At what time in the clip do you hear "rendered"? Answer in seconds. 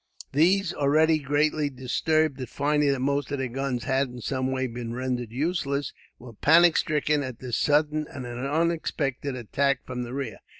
4.95-5.29